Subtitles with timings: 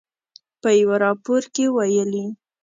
[0.61, 2.25] په یوه راپور کې ویلي